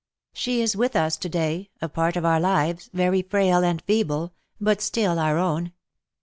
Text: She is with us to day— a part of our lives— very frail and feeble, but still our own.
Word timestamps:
She 0.33 0.63
is 0.63 0.75
with 0.75 0.95
us 0.95 1.15
to 1.17 1.29
day— 1.29 1.69
a 1.79 1.87
part 1.87 2.17
of 2.17 2.25
our 2.25 2.39
lives— 2.39 2.89
very 2.91 3.21
frail 3.21 3.63
and 3.63 3.83
feeble, 3.83 4.33
but 4.59 4.81
still 4.81 5.19
our 5.19 5.37
own. 5.37 5.73